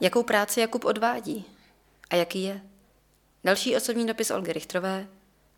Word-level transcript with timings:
Jakou 0.00 0.22
práci 0.22 0.60
Jakub 0.60 0.84
odvádí? 0.84 1.44
A 2.10 2.16
jaký 2.16 2.42
je? 2.42 2.60
Další 3.44 3.76
osobní 3.76 4.06
dopis 4.06 4.30
Olgy 4.30 4.52
Richtrové, 4.52 5.06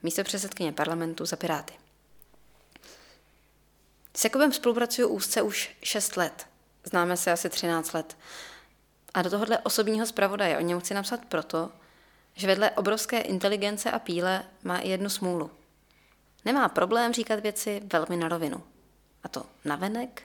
místo 0.03 0.25
předsedkyně 0.25 0.73
parlamentu 0.73 1.27
za 1.27 1.37
Piráty. 1.37 1.75
S 4.17 4.25
Jakubem 4.25 4.53
spolupracuju 4.53 5.09
úzce 5.09 5.43
už 5.43 5.77
6 5.83 6.17
let. 6.17 6.47
Známe 6.85 7.17
se 7.17 7.33
asi 7.33 7.49
13 7.49 7.93
let. 7.93 8.17
A 9.15 9.23
do 9.23 9.31
tohohle 9.31 9.59
osobního 9.59 10.07
zpravodaje 10.07 10.59
o 10.59 10.61
něm 10.61 10.81
chci 10.81 10.95
napsat 10.95 11.25
proto, 11.25 11.71
že 12.35 12.47
vedle 12.47 12.71
obrovské 12.71 13.21
inteligence 13.21 13.91
a 13.91 13.99
píle 13.99 14.45
má 14.65 14.79
i 14.79 14.89
jednu 14.89 15.11
smůlu. 15.11 15.51
Nemá 16.45 16.69
problém 16.69 17.13
říkat 17.13 17.41
věci 17.41 17.83
velmi 17.93 18.17
na 18.17 18.29
rovinu. 18.29 18.63
A 19.23 19.29
to 19.29 19.47
navenek, 19.65 20.23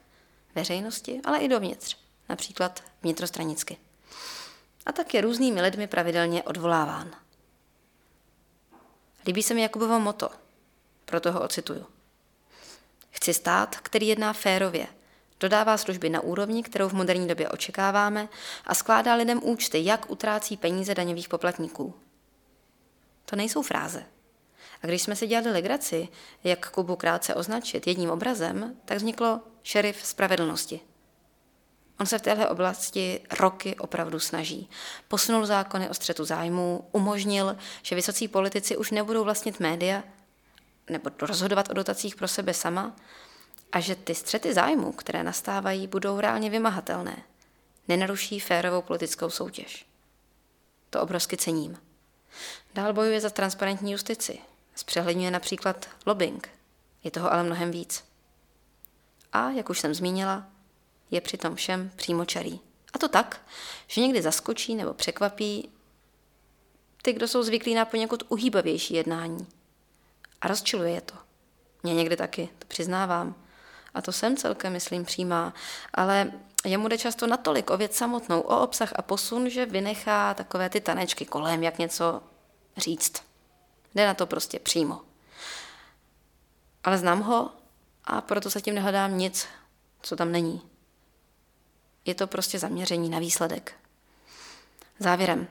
veřejnosti, 0.55 1.21
ale 1.25 1.38
i 1.38 1.47
dovnitř, 1.47 1.97
například 2.29 2.84
vnitrostranicky. 3.02 3.77
A 4.88 4.92
tak 4.92 5.14
je 5.14 5.22
různými 5.22 5.62
lidmi 5.62 5.88
pravidelně 5.88 6.44
odvoláván. 6.44 7.12
Líbí 9.26 9.44
se 9.44 9.54
mi 9.54 9.62
Jakubovo 9.62 10.00
moto, 10.00 10.30
proto 11.05 11.32
ho 11.32 11.41
ocituju. 11.41 11.86
Chci 13.09 13.34
stát, 13.34 13.76
který 13.76 14.08
jedná 14.08 14.34
férově, 14.34 14.88
dodává 15.40 15.78
služby 15.78 16.09
na 16.09 16.22
úrovni, 16.22 16.64
kterou 16.64 16.90
v 16.90 16.94
moderní 16.94 17.28
době 17.28 17.50
očekáváme 17.50 18.30
a 18.66 18.76
skládá 18.76 19.14
lidem 19.14 19.40
účty, 19.44 19.86
jak 19.86 20.09
utrácí 20.09 20.58
peníze 20.58 20.95
daňových 20.95 21.30
poplatníků. 21.30 21.94
To 23.26 23.36
nejsou 23.36 23.62
fráze. 23.62 24.06
A 24.84 24.88
když 24.88 25.02
jsme 25.02 25.16
si 25.16 25.28
dělali 25.28 25.52
legraci, 25.52 26.08
jak 26.44 26.72
Kubu 26.72 26.95
krátce 26.95 27.36
označit 27.36 27.88
jedním 27.88 28.09
obrazem, 28.09 28.76
tak 28.86 28.98
vzniklo 28.98 29.42
šerif 29.64 30.06
spravedlnosti. 30.06 30.80
On 32.00 32.06
se 32.06 32.20
v 32.20 32.22
téhle 32.22 32.50
oblasti 32.50 33.22
roky 33.40 33.76
opravdu 33.76 34.20
snaží. 34.20 34.70
Posunul 35.08 35.46
zákony 35.46 35.90
o 35.90 35.94
střetu 35.94 36.26
zájmů, 36.26 36.88
umožnil, 36.92 37.58
že 37.81 37.95
vysocí 37.95 38.28
politici 38.28 38.78
už 38.78 38.92
nebudou 38.92 39.23
vlastnit 39.23 39.59
média 39.59 40.04
nebo 40.89 41.09
rozhodovat 41.22 41.70
o 41.70 41.73
dotacích 41.73 42.16
pro 42.16 42.28
sebe 42.28 42.54
sama 42.54 42.95
a 43.72 43.80
že 43.80 43.95
ty 43.95 44.16
střety 44.16 44.54
zájmů, 44.54 44.92
které 44.92 45.23
nastávají, 45.23 45.88
budou 45.88 46.20
reálně 46.20 46.50
vymahatelné. 46.50 47.23
Nenaruší 47.88 48.39
férovou 48.39 48.82
politickou 48.82 49.30
soutěž. 49.30 49.86
To 50.89 51.02
obrovsky 51.02 51.38
cením. 51.38 51.78
Dál 52.73 52.94
bojuje 52.94 53.22
za 53.22 53.30
transparentní 53.30 53.92
justici. 53.92 54.39
Zpřehledňuje 54.76 55.32
například 55.32 55.89
lobbying. 56.06 56.50
Je 57.04 57.11
toho 57.11 57.34
ale 57.34 57.44
mnohem 57.44 57.72
víc. 57.72 58.04
A, 59.34 59.50
jak 59.50 59.70
už 59.70 59.80
jsem 59.80 59.94
zmínila, 59.94 60.45
je 61.11 61.22
přitom 61.22 61.55
všem 61.55 61.91
přímočarý. 61.95 62.59
A 62.94 62.97
to 63.00 63.08
tak, 63.08 63.41
že 63.88 64.02
někdy 64.02 64.22
zaskočí 64.22 64.75
nebo 64.75 64.94
překvapí 64.94 65.69
ty, 67.02 67.14
kdo 67.14 67.27
jsou 67.27 67.44
zvyklí 67.44 67.75
na 67.75 67.86
poněkud 67.86 68.23
uhýbavější 68.30 68.94
jednání. 68.94 69.47
A 70.41 70.47
rozčiluje 70.47 70.91
je 70.91 71.02
to. 71.02 71.14
Mě 71.83 71.94
někdy 71.94 72.17
taky, 72.17 72.49
to 72.59 72.67
přiznávám. 72.67 73.36
A 73.94 74.02
to 74.02 74.11
jsem 74.11 74.38
celkem, 74.38 74.73
myslím, 74.73 75.05
přijímá. 75.05 75.53
Ale 75.94 76.31
jemu 76.66 76.88
jde 76.88 76.97
často 76.97 77.27
natolik 77.27 77.69
o 77.69 77.77
věc 77.77 77.95
samotnou, 77.95 78.42
o 78.42 78.59
obsah 78.59 78.94
a 78.95 79.02
posun, 79.02 79.49
že 79.49 79.66
vynechá 79.66 80.33
takové 80.33 80.69
ty 80.69 80.81
tanečky 80.81 81.25
kolem, 81.25 81.64
jak 81.64 81.77
něco 81.77 82.21
říct. 82.77 83.23
Jde 83.95 84.08
na 84.08 84.14
to 84.14 84.25
prostě 84.25 84.59
přímo. 84.59 85.02
Ale 86.83 86.97
znám 86.97 87.21
ho 87.21 87.52
a 88.03 88.21
proto 88.21 88.49
zatím 88.49 88.75
nehledám 88.75 89.17
nic, 89.17 89.47
co 90.02 90.16
tam 90.16 90.31
není. 90.31 90.61
Je 92.08 92.16
to 92.16 92.27
prostě 92.27 92.59
zaměření 92.59 93.09
na 93.09 93.19
výsledek. 93.19 93.73
Závěrem. 95.00 95.47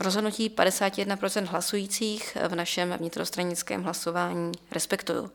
Rozhodnutí 0.00 0.50
51% 0.50 1.44
hlasujících 1.44 2.36
v 2.48 2.54
našem 2.54 2.92
vnitrostranickém 2.92 3.82
hlasování 3.82 4.52
respektuju. 4.70 5.30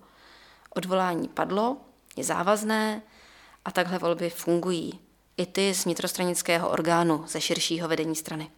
Odvolání 0.69 1.27
padlo, 1.27 1.77
je 2.15 2.23
závazné 2.23 3.01
a 3.65 3.71
takhle 3.71 3.97
volby 3.97 4.29
fungují. 4.29 4.99
I 5.37 5.45
ty 5.45 5.73
z 5.73 5.85
vnitrostranického 5.85 6.69
orgánu, 6.69 7.23
ze 7.27 7.41
širšího 7.41 7.87
vedení 7.87 8.15
strany. 8.15 8.51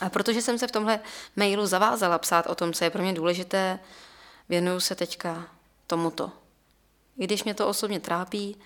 A 0.00 0.08
protože 0.08 0.42
jsem 0.42 0.58
se 0.58 0.66
v 0.66 0.72
tomhle 0.72 1.00
mailu 1.36 1.66
zavázala 1.66 2.18
psát 2.18 2.46
o 2.46 2.54
tom, 2.54 2.72
co 2.72 2.84
je 2.84 2.90
pro 2.90 3.02
mě 3.02 3.12
důležité, 3.12 3.78
věnuju 4.48 4.80
se 4.80 4.94
teďka 4.94 5.48
tomuto. 5.86 6.32
I 7.18 7.24
když 7.24 7.44
mě 7.44 7.54
to 7.54 7.68
osobně 7.68 8.00
trápí 8.00 8.56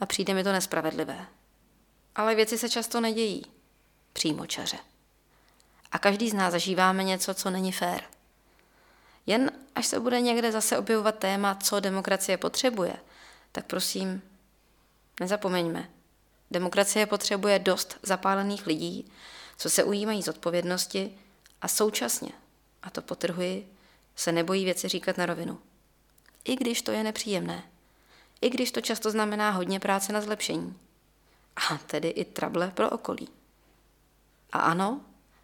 a 0.00 0.06
přijde 0.06 0.34
mi 0.34 0.44
to 0.44 0.52
nespravedlivé. 0.52 1.26
Ale 2.14 2.34
věci 2.34 2.58
se 2.58 2.68
často 2.68 3.00
nedějí. 3.00 3.42
Přímo 4.12 4.46
čaře. 4.46 4.78
A 5.92 5.98
každý 5.98 6.30
z 6.30 6.34
nás 6.34 6.52
zažíváme 6.52 7.04
něco, 7.04 7.34
co 7.34 7.50
není 7.50 7.72
fér. 7.72 8.04
Jen 9.26 9.50
až 9.74 9.86
se 9.86 10.00
bude 10.00 10.20
někde 10.20 10.52
zase 10.52 10.78
objevovat 10.78 11.18
téma, 11.18 11.54
co 11.54 11.80
demokracie 11.80 12.38
potřebuje, 12.38 12.96
tak 13.52 13.66
prosím, 13.66 14.22
nezapomeňme. 15.20 15.90
Demokracie 16.50 17.06
potřebuje 17.06 17.58
dost 17.58 17.98
zapálených 18.02 18.66
lidí, 18.66 19.12
co 19.56 19.70
se 19.70 19.84
ujímají 19.84 20.22
z 20.22 20.28
odpovědnosti 20.28 21.18
a 21.62 21.68
současně, 21.68 22.32
a 22.82 22.90
to 22.90 23.02
potrhuji, 23.02 23.74
se 24.16 24.32
nebojí 24.32 24.64
věci 24.64 24.88
říkat 24.88 25.18
na 25.18 25.26
rovinu. 25.26 25.58
I 26.44 26.56
když 26.56 26.82
to 26.82 26.92
je 26.92 27.04
nepříjemné. 27.04 27.62
I 28.40 28.50
když 28.50 28.72
to 28.72 28.80
často 28.80 29.10
znamená 29.10 29.50
hodně 29.50 29.80
práce 29.80 30.12
na 30.12 30.20
zlepšení. 30.20 30.78
A 31.70 31.78
tedy 31.78 32.08
i 32.08 32.24
trable 32.24 32.70
pro 32.70 32.90
okolí. 32.90 33.28
A 34.52 34.58
ano, 34.58 35.00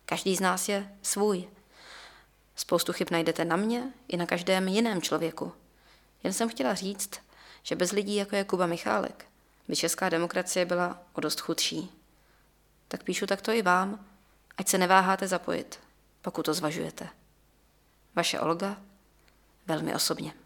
každý 0.06 0.36
z 0.36 0.40
nás 0.40 0.68
je 0.68 0.96
svůj. 1.02 1.48
Spoustu 2.56 2.92
chyb 2.92 3.08
najdete 3.10 3.44
na 3.44 3.56
mě 3.56 3.92
i 4.08 4.16
na 4.16 4.26
každém 4.26 4.68
jiném 4.68 5.02
člověku. 5.02 5.52
Jen 6.22 6.32
jsem 6.32 6.48
chtěla 6.48 6.74
říct, 6.74 7.10
že 7.62 7.76
bez 7.76 7.92
lidí, 7.92 8.14
jako 8.14 8.36
je 8.36 8.44
Kuba 8.44 8.66
Michálek, 8.66 9.26
by 9.68 9.76
česká 9.76 10.08
demokracie 10.08 10.66
byla 10.66 11.02
o 11.12 11.20
dost 11.20 11.40
chudší. 11.40 11.92
Tak 12.88 13.02
píšu 13.02 13.26
takto 13.26 13.52
i 13.52 13.62
vám, 13.62 14.06
ať 14.56 14.68
se 14.68 14.78
neváháte 14.78 15.28
zapojit, 15.28 15.80
pokud 16.22 16.42
to 16.42 16.54
zvažujete. 16.54 17.08
Vaše 18.14 18.40
Olga, 18.40 18.76
velmi 19.66 19.94
osobně. 19.94 20.43